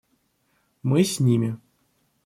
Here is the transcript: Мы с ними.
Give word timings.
Мы 0.81 1.03
с 1.03 1.19
ними. 1.19 1.59